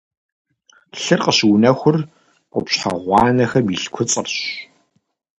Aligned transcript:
Лъыр 1.01 1.19
къыщыунэхур 1.23 1.97
къупщхьэ 2.51 2.91
гъуанэхэм 3.03 3.65
илъ 3.75 3.87
куцӏырщ. 3.93 4.35